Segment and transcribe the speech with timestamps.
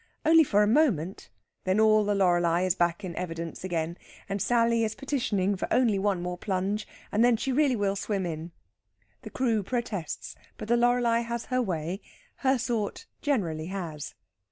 [0.25, 1.29] Only for a moment;
[1.63, 5.99] then all the Loreley is back in evidence again, and Sally is petitioning for only
[5.99, 8.51] one more plunge, and then she really will swim in.
[9.21, 12.01] The crew protests, but the Loreley has her way;
[12.37, 14.15] her sort generally has.